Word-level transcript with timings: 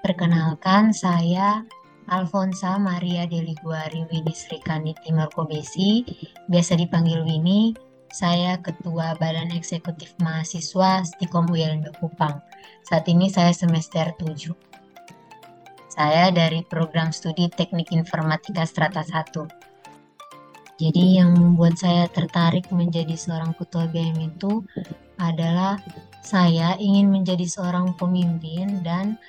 Perkenalkan, 0.00 0.96
saya 0.96 1.60
Alfonsa 2.08 2.80
Maria 2.80 3.28
Deliguari 3.28 4.08
Wini 4.08 4.32
Timur 5.04 5.28
Kobesi, 5.28 6.02
biasa 6.48 6.80
dipanggil 6.80 7.20
Wini. 7.20 7.76
Saya 8.10 8.58
Ketua 8.58 9.14
Badan 9.20 9.54
Eksekutif 9.54 10.18
Mahasiswa 10.18 11.06
Stikom 11.06 11.46
UIN 11.46 11.86
Kupang. 12.02 12.42
Saat 12.82 13.06
ini 13.06 13.30
saya 13.30 13.54
semester 13.54 14.10
7. 14.18 14.50
Saya 15.92 16.32
dari 16.34 16.66
program 16.66 17.14
studi 17.14 17.46
Teknik 17.52 17.94
Informatika 17.94 18.66
Strata 18.66 19.06
1. 19.06 19.59
Jadi 20.80 21.20
yang 21.20 21.36
membuat 21.36 21.76
saya 21.76 22.08
tertarik 22.08 22.72
menjadi 22.72 23.12
seorang 23.12 23.52
ketua 23.52 23.84
BM 23.92 24.32
itu 24.32 24.64
adalah 25.20 25.76
saya 26.24 26.72
ingin 26.80 27.12
menjadi 27.12 27.44
seorang 27.44 27.92
pemimpin 28.00 28.80
dan 28.80 29.20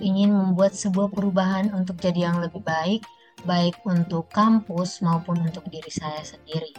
ingin 0.00 0.32
membuat 0.32 0.72
sebuah 0.72 1.12
perubahan 1.12 1.68
untuk 1.76 2.00
jadi 2.00 2.32
yang 2.32 2.40
lebih 2.40 2.64
baik, 2.64 3.04
baik 3.44 3.76
untuk 3.84 4.32
kampus 4.32 5.04
maupun 5.04 5.44
untuk 5.44 5.68
diri 5.68 5.92
saya 5.92 6.24
sendiri. 6.24 6.72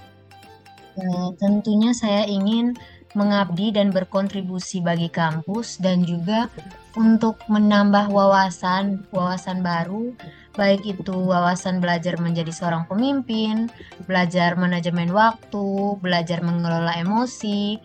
E, 0.98 1.04
tentunya 1.38 1.94
saya 1.94 2.26
ingin 2.26 2.74
mengabdi 3.14 3.70
dan 3.70 3.94
berkontribusi 3.94 4.82
bagi 4.82 5.14
kampus 5.14 5.78
dan 5.78 6.02
juga 6.02 6.50
untuk 6.98 7.38
menambah 7.50 8.10
wawasan 8.10 9.06
wawasan 9.14 9.62
baru 9.62 10.14
baik 10.58 10.84
itu 10.84 11.14
wawasan 11.14 11.78
belajar 11.78 12.18
menjadi 12.18 12.50
seorang 12.50 12.90
pemimpin, 12.90 13.70
belajar 14.10 14.58
manajemen 14.58 15.14
waktu, 15.14 15.96
belajar 16.02 16.42
mengelola 16.42 16.98
emosi, 16.98 17.78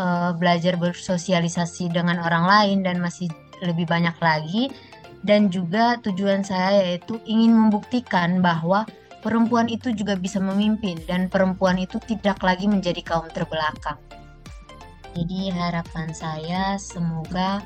uh, 0.00 0.32
belajar 0.32 0.80
bersosialisasi 0.80 1.92
dengan 1.92 2.18
orang 2.24 2.48
lain 2.48 2.78
dan 2.82 2.98
masih 2.98 3.28
lebih 3.60 3.84
banyak 3.84 4.16
lagi 4.20 4.72
dan 5.24 5.48
juga 5.52 6.00
tujuan 6.04 6.44
saya 6.44 6.84
yaitu 6.84 7.20
ingin 7.28 7.52
membuktikan 7.52 8.40
bahwa 8.40 8.88
perempuan 9.24 9.66
itu 9.66 9.90
juga 9.90 10.14
bisa 10.14 10.38
memimpin 10.38 11.00
dan 11.10 11.26
perempuan 11.26 11.80
itu 11.80 11.98
tidak 12.06 12.38
lagi 12.44 12.70
menjadi 12.70 13.02
kaum 13.02 13.26
terbelakang. 13.32 13.98
Jadi 15.16 15.48
harapan 15.48 16.12
saya 16.12 16.76
semoga 16.76 17.64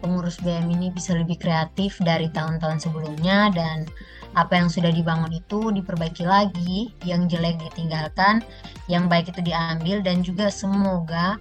pengurus 0.00 0.40
BM 0.40 0.72
ini 0.72 0.88
bisa 0.90 1.14
lebih 1.14 1.36
kreatif 1.36 2.00
dari 2.00 2.32
tahun-tahun 2.32 2.82
sebelumnya 2.82 3.52
dan 3.52 3.84
apa 4.38 4.62
yang 4.62 4.70
sudah 4.70 4.94
dibangun 4.94 5.34
itu 5.34 5.74
diperbaiki 5.74 6.22
lagi, 6.22 6.94
yang 7.02 7.26
jelek 7.26 7.58
ditinggalkan, 7.70 8.42
yang 8.86 9.10
baik 9.10 9.30
itu 9.30 9.42
diambil 9.42 10.02
dan 10.02 10.22
juga 10.22 10.48
semoga 10.48 11.38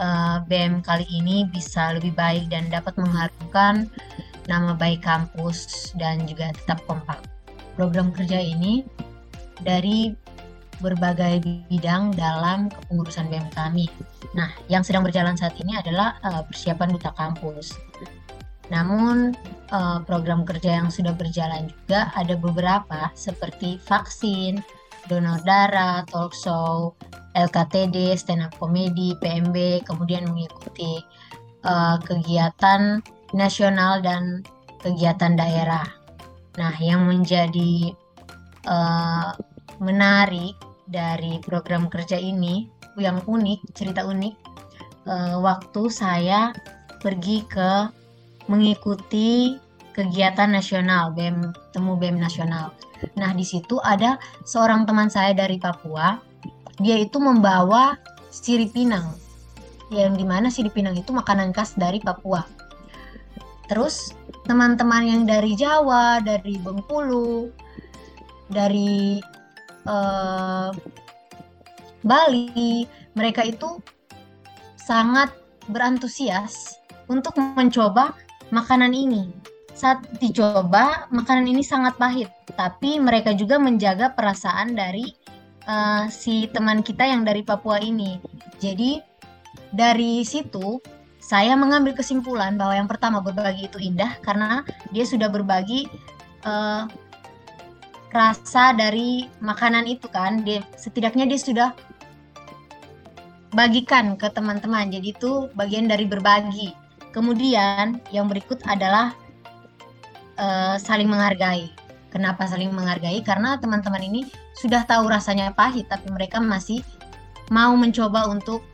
uh, 0.00 0.02
eh, 0.02 0.36
BM 0.48 0.80
kali 0.80 1.04
ini 1.12 1.44
bisa 1.48 1.92
lebih 1.96 2.16
baik 2.16 2.48
dan 2.48 2.68
dapat 2.72 2.96
mengharumkan 2.96 3.88
nama 4.48 4.72
baik 4.74 5.04
kampus 5.04 5.92
dan 6.00 6.24
juga 6.24 6.56
tetap 6.56 6.80
kompak. 6.88 7.20
Program 7.76 8.10
kerja 8.12 8.40
ini 8.40 8.84
dari 9.60 10.12
berbagai 10.82 11.44
bidang 11.70 12.16
dalam 12.18 12.66
kepengurusan 12.66 13.30
BM 13.30 13.46
kami. 13.54 13.86
Nah, 14.34 14.50
yang 14.66 14.82
sedang 14.82 15.06
berjalan 15.06 15.38
saat 15.38 15.54
ini 15.62 15.78
adalah 15.78 16.18
uh, 16.26 16.42
persiapan 16.42 16.90
duta 16.90 17.14
kampus. 17.14 17.91
Namun 18.70 19.34
uh, 19.74 19.98
program 20.06 20.46
kerja 20.46 20.78
yang 20.82 20.88
sudah 20.92 21.16
berjalan 21.16 21.72
juga 21.72 22.12
ada 22.14 22.38
beberapa 22.38 23.10
seperti 23.16 23.80
vaksin, 23.82 24.62
donor 25.10 25.42
darah, 25.42 26.06
talk 26.06 26.36
show, 26.36 26.94
LKTD, 27.34 28.14
stand 28.14 28.44
up 28.44 28.54
comedy, 28.60 29.16
PMB, 29.18 29.88
kemudian 29.88 30.28
mengikuti 30.30 31.02
uh, 31.66 31.98
kegiatan 32.04 33.02
nasional 33.34 33.98
dan 34.04 34.46
kegiatan 34.84 35.34
daerah. 35.34 35.88
Nah, 36.60 36.76
yang 36.78 37.08
menjadi 37.08 37.96
uh, 38.68 39.32
menarik 39.80 40.54
dari 40.86 41.40
program 41.40 41.88
kerja 41.88 42.20
ini 42.20 42.68
yang 43.00 43.24
unik, 43.24 43.72
cerita 43.72 44.04
unik, 44.04 44.36
waktu 45.40 45.82
saya 45.90 46.54
pergi 47.02 47.42
ke 47.50 47.90
mengikuti 48.50 49.58
kegiatan 49.92 50.48
nasional 50.48 51.12
BEM 51.12 51.52
Temu 51.70 51.94
BEM 52.00 52.16
Nasional. 52.16 52.72
Nah, 53.18 53.34
di 53.34 53.44
situ 53.44 53.82
ada 53.82 54.16
seorang 54.46 54.86
teman 54.86 55.10
saya 55.10 55.34
dari 55.34 55.58
Papua 55.58 56.32
dia 56.80 56.96
itu 56.96 57.20
membawa 57.20 58.00
sirip 58.32 58.72
pinang 58.72 59.12
yang 59.92 60.16
di 60.16 60.24
mana 60.24 60.48
sirip 60.48 60.72
pinang 60.72 60.96
itu 60.96 61.12
makanan 61.12 61.52
khas 61.52 61.76
dari 61.76 62.00
Papua. 62.00 62.48
Terus 63.68 64.16
teman-teman 64.48 65.04
yang 65.04 65.22
dari 65.28 65.52
Jawa, 65.52 66.24
dari 66.24 66.56
Bengkulu, 66.56 67.52
dari 68.48 69.20
uh, 69.84 70.72
Bali, 72.02 72.88
mereka 73.12 73.44
itu 73.44 73.78
sangat 74.80 75.30
berantusias 75.68 76.80
untuk 77.06 77.36
mencoba 77.36 78.16
makanan 78.52 78.92
ini. 78.92 79.32
Saat 79.72 80.04
dicoba, 80.20 81.08
makanan 81.08 81.48
ini 81.48 81.64
sangat 81.64 81.96
pahit, 81.96 82.28
tapi 82.54 83.00
mereka 83.00 83.32
juga 83.32 83.56
menjaga 83.56 84.12
perasaan 84.12 84.76
dari 84.76 85.16
uh, 85.64 86.06
si 86.12 86.46
teman 86.52 86.84
kita 86.84 87.08
yang 87.08 87.24
dari 87.24 87.40
Papua 87.40 87.80
ini. 87.80 88.20
Jadi 88.60 89.00
dari 89.72 90.20
situ 90.28 90.78
saya 91.22 91.56
mengambil 91.56 91.96
kesimpulan 91.96 92.60
bahwa 92.60 92.76
yang 92.76 92.86
pertama 92.90 93.24
berbagi 93.24 93.72
itu 93.72 93.80
indah 93.80 94.20
karena 94.20 94.60
dia 94.92 95.08
sudah 95.08 95.32
berbagi 95.32 95.88
uh, 96.44 96.84
rasa 98.12 98.76
dari 98.76 99.24
makanan 99.40 99.88
itu 99.88 100.04
kan. 100.12 100.44
Dia 100.44 100.60
setidaknya 100.76 101.24
dia 101.24 101.40
sudah 101.40 101.68
bagikan 103.56 104.20
ke 104.20 104.28
teman-teman. 104.28 104.92
Jadi 104.92 105.16
itu 105.16 105.48
bagian 105.56 105.88
dari 105.88 106.04
berbagi. 106.04 106.81
Kemudian 107.12 108.00
yang 108.08 108.26
berikut 108.26 108.64
adalah 108.64 109.12
uh, 110.40 110.76
saling 110.80 111.08
menghargai. 111.08 111.68
Kenapa 112.08 112.44
saling 112.44 112.72
menghargai? 112.72 113.20
Karena 113.24 113.56
teman-teman 113.56 114.00
ini 114.04 114.28
sudah 114.56 114.84
tahu 114.84 115.08
rasanya 115.08 115.52
pahit, 115.56 115.88
tapi 115.88 116.12
mereka 116.12 116.40
masih 116.40 116.84
mau 117.48 117.72
mencoba 117.76 118.28
untuk 118.28 118.64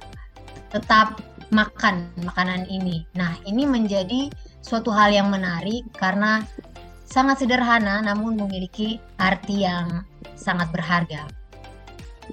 tetap 0.70 1.18
makan 1.50 2.10
makanan 2.22 2.66
ini. 2.68 3.06
Nah, 3.14 3.34
ini 3.46 3.64
menjadi 3.64 4.28
suatu 4.60 4.92
hal 4.92 5.14
yang 5.14 5.32
menarik 5.32 5.86
karena 5.96 6.44
sangat 7.08 7.40
sederhana 7.40 8.04
namun 8.04 8.36
memiliki 8.36 9.00
arti 9.16 9.64
yang 9.64 10.04
sangat 10.36 10.68
berharga. 10.70 11.24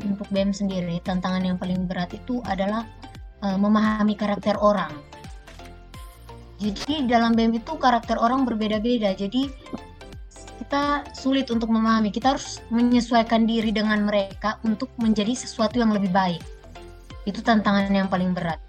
Untuk 0.04 0.28
BEM 0.28 0.52
sendiri, 0.52 1.00
tantangan 1.08 1.48
yang 1.48 1.56
paling 1.56 1.88
berat 1.88 2.12
itu 2.12 2.44
adalah 2.44 2.84
uh, 3.40 3.56
memahami 3.56 4.20
karakter 4.20 4.60
orang. 4.60 4.92
Jadi 6.56 7.04
dalam 7.06 7.36
BEM 7.36 7.60
itu 7.60 7.76
karakter 7.76 8.16
orang 8.16 8.48
berbeda-beda. 8.48 9.12
Jadi 9.12 9.52
kita 10.66 11.04
sulit 11.12 11.52
untuk 11.52 11.68
memahami. 11.68 12.10
Kita 12.10 12.36
harus 12.36 12.64
menyesuaikan 12.72 13.44
diri 13.44 13.76
dengan 13.76 14.08
mereka 14.08 14.58
untuk 14.64 14.90
menjadi 14.98 15.36
sesuatu 15.36 15.78
yang 15.78 15.92
lebih 15.92 16.10
baik. 16.16 16.42
Itu 17.28 17.44
tantangan 17.44 17.92
yang 17.92 18.08
paling 18.08 18.32
berat. 18.32 18.62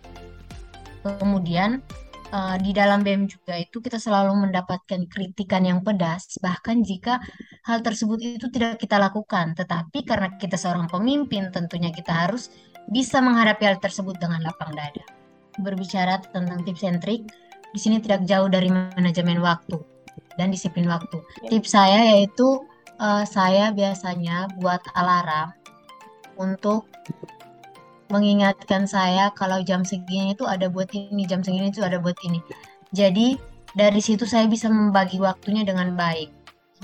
Kemudian 1.06 1.78
uh, 2.34 2.56
di 2.58 2.74
dalam 2.74 3.06
BEM 3.06 3.30
juga 3.30 3.54
itu 3.54 3.78
kita 3.78 4.02
selalu 4.02 4.34
mendapatkan 4.48 5.06
kritikan 5.06 5.62
yang 5.62 5.80
pedas, 5.86 6.40
bahkan 6.42 6.82
jika 6.82 7.22
hal 7.64 7.82
tersebut 7.86 8.18
itu 8.18 8.50
tidak 8.50 8.82
kita 8.82 8.98
lakukan. 8.98 9.54
Tetapi 9.54 10.02
karena 10.02 10.34
kita 10.34 10.58
seorang 10.58 10.90
pemimpin, 10.90 11.54
tentunya 11.54 11.94
kita 11.94 12.10
harus 12.10 12.50
bisa 12.90 13.22
menghadapi 13.22 13.62
hal 13.66 13.78
tersebut 13.78 14.18
dengan 14.18 14.42
lapang 14.42 14.74
dada. 14.74 15.04
Berbicara 15.62 16.20
tentang 16.34 16.66
tips 16.66 16.84
and 16.84 17.00
trick, 17.00 17.24
di 17.72 17.80
sini 17.80 17.96
tidak 18.02 18.26
jauh 18.28 18.46
dari 18.46 18.70
manajemen 18.70 19.40
waktu 19.40 19.78
dan 20.36 20.52
disiplin 20.52 20.86
waktu. 20.86 21.18
Ya. 21.46 21.56
Tips 21.56 21.70
saya 21.72 22.00
yaitu 22.16 22.64
uh, 23.00 23.24
saya 23.24 23.72
biasanya 23.72 24.52
buat 24.60 24.80
alarm 24.96 25.52
untuk 26.36 26.86
mengingatkan 28.06 28.86
saya 28.86 29.34
kalau 29.34 29.58
jam 29.66 29.82
segini 29.82 30.36
itu 30.36 30.46
ada 30.46 30.70
buat 30.70 30.92
ini, 30.94 31.26
jam 31.26 31.42
segini 31.42 31.74
itu 31.74 31.82
ada 31.82 31.98
buat 31.98 32.16
ini. 32.22 32.38
Jadi 32.94 33.34
dari 33.74 33.98
situ 33.98 34.24
saya 34.24 34.46
bisa 34.46 34.70
membagi 34.70 35.18
waktunya 35.18 35.66
dengan 35.66 35.98
baik. 35.98 36.30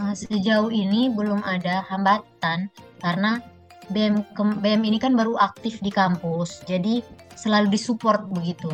Nah, 0.01 0.17
sejauh 0.17 0.73
ini 0.73 1.13
belum 1.13 1.45
ada 1.45 1.85
hambatan 1.87 2.73
karena 3.05 3.39
BM 3.93 4.25
BM 4.35 4.83
ini 4.89 4.97
kan 4.97 5.13
baru 5.13 5.37
aktif 5.37 5.79
di 5.85 5.93
kampus, 5.93 6.65
jadi 6.65 7.05
selalu 7.37 7.77
disupport 7.77 8.25
begitu. 8.33 8.73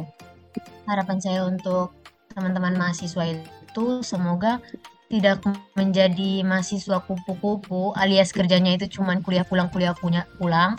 Harapan 0.87 1.19
saya 1.19 1.44
untuk 1.44 1.97
teman-teman 2.34 2.76
mahasiswa 2.76 3.25
itu 3.28 3.86
semoga 4.04 4.60
tidak 5.08 5.40
menjadi 5.72 6.44
mahasiswa 6.44 7.00
kupu-kupu 7.08 7.96
alias 7.96 8.28
kerjanya 8.28 8.76
itu 8.76 9.00
cuma 9.00 9.16
kuliah 9.25 9.44
pulang 9.44 9.72
kuliah 9.72 9.96
punya 9.96 10.28
pulang. 10.36 10.76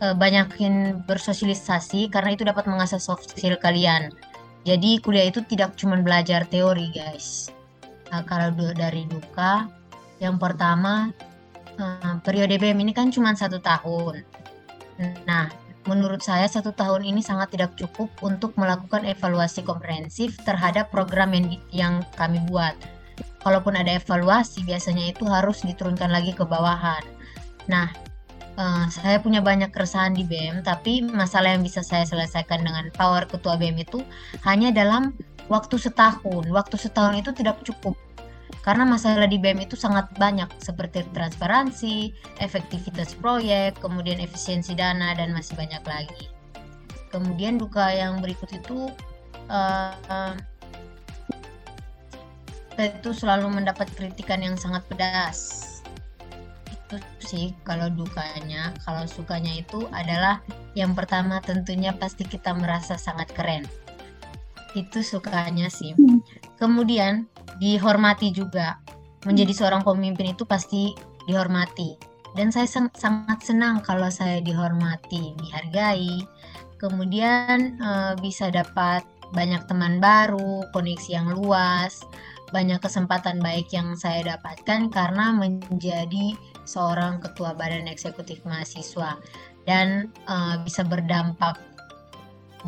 E, 0.00 0.12
banyakin 0.16 1.04
bersosialisasi 1.04 2.08
karena 2.08 2.32
itu 2.32 2.44
dapat 2.44 2.64
mengasah 2.68 3.00
soft 3.00 3.36
skill 3.36 3.56
kalian. 3.60 4.12
Jadi 4.66 4.98
kuliah 4.98 5.30
itu 5.30 5.44
tidak 5.46 5.78
cuma 5.78 6.00
belajar 6.02 6.42
teori 6.50 6.90
guys. 6.90 7.54
Uh, 8.10 8.22
kalau 8.26 8.50
dari 8.74 9.06
duka, 9.06 9.70
yang 10.18 10.38
pertama 10.38 11.14
uh, 11.78 12.18
periode 12.22 12.58
BEM 12.58 12.82
ini 12.82 12.90
kan 12.90 13.14
cuma 13.14 13.34
satu 13.34 13.62
tahun. 13.62 14.26
Nah, 15.26 15.50
menurut 15.86 16.22
saya 16.22 16.46
satu 16.50 16.74
tahun 16.74 17.06
ini 17.06 17.22
sangat 17.22 17.54
tidak 17.54 17.78
cukup 17.78 18.10
untuk 18.22 18.54
melakukan 18.58 19.06
evaluasi 19.06 19.62
komprehensif 19.62 20.36
terhadap 20.42 20.90
program 20.90 21.32
yang, 21.32 21.46
yang 21.72 21.94
kami 22.18 22.42
buat. 22.50 22.74
Kalaupun 23.40 23.78
ada 23.78 23.96
evaluasi, 23.96 24.66
biasanya 24.66 25.14
itu 25.14 25.22
harus 25.24 25.62
diturunkan 25.62 26.10
lagi 26.10 26.34
ke 26.34 26.42
bawahan. 26.42 27.02
Nah, 27.70 27.88
uh, 28.58 28.84
saya 28.90 29.22
punya 29.22 29.38
banyak 29.38 29.70
keresahan 29.70 30.12
di 30.12 30.26
BEM, 30.26 30.66
tapi 30.66 31.06
masalah 31.06 31.54
yang 31.54 31.62
bisa 31.62 31.80
saya 31.80 32.02
selesaikan 32.02 32.66
dengan 32.66 32.90
power 32.98 33.24
ketua 33.30 33.54
BEM 33.54 33.78
itu 33.80 34.02
hanya 34.42 34.74
dalam 34.74 35.14
waktu 35.46 35.78
setahun. 35.78 36.44
Waktu 36.50 36.76
setahun 36.76 37.22
itu 37.22 37.30
tidak 37.30 37.62
cukup 37.62 37.94
karena 38.66 38.82
masalah 38.82 39.30
di 39.30 39.38
BEM 39.38 39.62
itu 39.62 39.78
sangat 39.78 40.10
banyak 40.18 40.50
seperti 40.58 41.06
transparansi, 41.14 42.10
efektivitas 42.42 43.14
proyek, 43.14 43.78
kemudian 43.78 44.18
efisiensi 44.18 44.74
dana 44.74 45.14
dan 45.14 45.30
masih 45.30 45.54
banyak 45.54 45.86
lagi. 45.86 46.26
Kemudian 47.14 47.62
duka 47.62 47.94
yang 47.94 48.18
berikut 48.18 48.50
itu 48.50 48.90
uh, 49.46 50.34
itu 52.74 53.10
selalu 53.14 53.54
mendapat 53.62 53.86
kritikan 53.94 54.42
yang 54.42 54.58
sangat 54.58 54.82
pedas. 54.90 55.62
Itu 56.66 56.98
sih 57.22 57.54
kalau 57.62 57.86
dukanya, 57.86 58.74
kalau 58.82 59.06
sukanya 59.06 59.62
itu 59.62 59.86
adalah 59.94 60.42
yang 60.74 60.90
pertama 60.90 61.38
tentunya 61.38 61.94
pasti 61.94 62.26
kita 62.26 62.50
merasa 62.50 62.98
sangat 62.98 63.30
keren. 63.30 63.62
Itu 64.74 65.06
sukanya 65.06 65.70
sih. 65.70 65.94
Kemudian 66.56 67.28
dihormati 67.60 68.32
juga. 68.32 68.80
Menjadi 69.24 69.52
hmm. 69.52 69.60
seorang 69.60 69.82
pemimpin 69.82 70.32
itu 70.32 70.44
pasti 70.48 70.92
dihormati. 71.28 71.96
Dan 72.36 72.52
saya 72.52 72.68
sen 72.68 72.92
sangat 72.92 73.48
senang 73.48 73.80
kalau 73.80 74.12
saya 74.12 74.44
dihormati, 74.44 75.32
dihargai. 75.40 76.20
Kemudian 76.76 77.80
e, 77.80 77.90
bisa 78.20 78.52
dapat 78.52 79.00
banyak 79.32 79.64
teman 79.64 79.98
baru, 79.98 80.68
koneksi 80.76 81.10
yang 81.16 81.32
luas, 81.32 82.04
banyak 82.52 82.78
kesempatan 82.78 83.40
baik 83.40 83.72
yang 83.72 83.96
saya 83.96 84.36
dapatkan 84.36 84.92
karena 84.92 85.32
menjadi 85.32 86.36
seorang 86.68 87.24
ketua 87.24 87.56
badan 87.56 87.88
eksekutif 87.88 88.44
mahasiswa 88.44 89.16
dan 89.64 90.12
e, 90.28 90.36
bisa 90.62 90.84
berdampak 90.84 91.56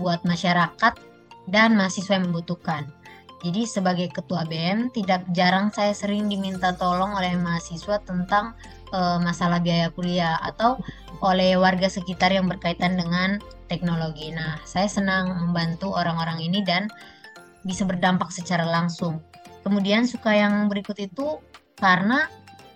buat 0.00 0.24
masyarakat 0.24 0.96
dan 1.52 1.76
mahasiswa 1.76 2.16
yang 2.16 2.32
membutuhkan. 2.32 2.88
Jadi 3.38 3.70
sebagai 3.70 4.10
ketua 4.10 4.42
BM 4.50 4.90
tidak 4.90 5.22
jarang 5.30 5.70
saya 5.70 5.94
sering 5.94 6.26
diminta 6.26 6.74
tolong 6.74 7.14
oleh 7.14 7.38
mahasiswa 7.38 8.02
tentang 8.02 8.58
uh, 8.90 9.22
masalah 9.22 9.62
biaya 9.62 9.94
kuliah 9.94 10.42
atau 10.42 10.74
oleh 11.22 11.54
warga 11.54 11.86
sekitar 11.86 12.34
yang 12.34 12.50
berkaitan 12.50 12.98
dengan 12.98 13.38
teknologi. 13.70 14.34
Nah, 14.34 14.58
saya 14.66 14.90
senang 14.90 15.30
membantu 15.38 15.94
orang-orang 15.94 16.42
ini 16.42 16.66
dan 16.66 16.90
bisa 17.62 17.86
berdampak 17.86 18.34
secara 18.34 18.66
langsung. 18.66 19.22
Kemudian 19.62 20.02
suka 20.10 20.34
yang 20.34 20.66
berikut 20.66 20.98
itu 20.98 21.38
karena 21.78 22.26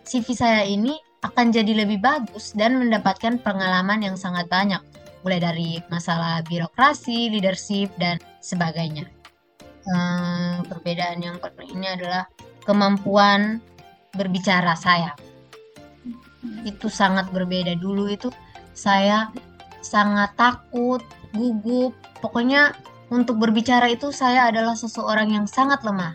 CV 0.06 0.30
saya 0.30 0.62
ini 0.62 0.94
akan 1.26 1.50
jadi 1.50 1.86
lebih 1.86 1.98
bagus 1.98 2.54
dan 2.54 2.78
mendapatkan 2.78 3.38
pengalaman 3.42 4.02
yang 4.02 4.14
sangat 4.14 4.46
banyak, 4.46 4.82
mulai 5.26 5.42
dari 5.42 5.78
masalah 5.90 6.42
birokrasi, 6.46 7.30
leadership, 7.30 7.90
dan 7.98 8.18
sebagainya 8.42 9.21
eh, 9.86 10.56
perbedaan 10.66 11.18
yang 11.22 11.36
penting 11.42 11.78
ini 11.78 11.86
adalah 11.98 12.26
kemampuan 12.62 13.58
berbicara 14.14 14.76
saya. 14.78 15.12
Itu 16.66 16.86
sangat 16.92 17.30
berbeda. 17.30 17.74
Dulu 17.78 18.10
itu 18.10 18.28
saya 18.72 19.30
sangat 19.82 20.34
takut 20.38 21.02
gugup. 21.34 21.96
Pokoknya 22.22 22.76
untuk 23.10 23.42
berbicara 23.42 23.90
itu 23.90 24.14
saya 24.14 24.48
adalah 24.48 24.78
seseorang 24.78 25.34
yang 25.34 25.46
sangat 25.48 25.82
lemah. 25.82 26.14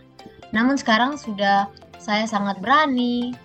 Namun 0.55 0.79
sekarang 0.79 1.19
sudah 1.19 1.67
saya 1.99 2.25
sangat 2.25 2.57
berani. 2.63 3.35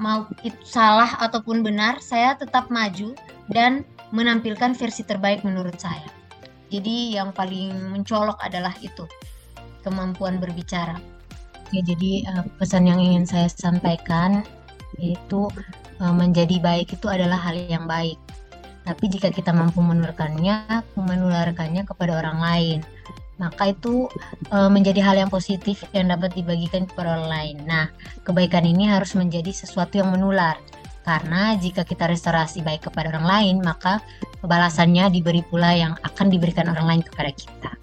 Mau 0.00 0.26
itu 0.42 0.58
salah 0.66 1.14
ataupun 1.22 1.62
benar 1.62 2.02
saya 2.02 2.34
tetap 2.34 2.66
maju 2.66 3.14
dan 3.52 3.86
menampilkan 4.10 4.74
versi 4.74 5.06
terbaik 5.06 5.46
menurut 5.46 5.78
saya. 5.78 6.08
Jadi 6.72 7.14
yang 7.14 7.30
paling 7.30 7.94
mencolok 7.94 8.40
adalah 8.42 8.74
itu 8.82 9.06
kemampuan 9.84 10.40
berbicara. 10.40 10.96
Oke, 11.64 11.84
jadi 11.84 12.24
uh, 12.32 12.44
pesan 12.56 12.88
yang 12.88 12.98
ingin 12.98 13.28
saya 13.28 13.52
sampaikan 13.52 14.40
yaitu 14.96 15.50
uh, 16.00 16.14
menjadi 16.14 16.56
baik 16.62 16.96
itu 16.96 17.06
adalah 17.06 17.36
hal 17.36 17.54
yang 17.54 17.84
baik. 17.84 18.16
Tapi 18.84 19.04
jika 19.08 19.32
kita 19.32 19.52
mampu 19.52 19.80
menularkannya, 19.80 20.84
menularkannya 20.96 21.88
kepada 21.88 22.20
orang 22.20 22.38
lain, 22.40 22.78
maka 23.40 23.74
itu 23.74 24.06
uh, 24.54 24.70
menjadi 24.70 25.00
hal 25.02 25.16
yang 25.18 25.30
positif 25.32 25.82
yang 25.96 26.12
dapat 26.12 26.36
dibagikan 26.36 26.86
kepada 26.86 27.18
orang 27.18 27.28
lain. 27.28 27.56
Nah, 27.66 27.90
kebaikan 28.22 28.62
ini 28.62 28.86
harus 28.86 29.16
menjadi 29.18 29.50
sesuatu 29.50 29.98
yang 29.98 30.14
menular. 30.14 30.60
Karena 31.04 31.52
jika 31.60 31.84
kita 31.84 32.08
restorasi 32.08 32.64
baik 32.64 32.88
kepada 32.88 33.12
orang 33.12 33.28
lain, 33.28 33.56
maka 33.60 34.00
balasannya 34.40 35.12
diberi 35.12 35.44
pula 35.44 35.76
yang 35.76 35.92
akan 36.00 36.32
diberikan 36.32 36.64
orang 36.72 36.96
lain 36.96 37.02
kepada 37.04 37.28
kita. 37.28 37.73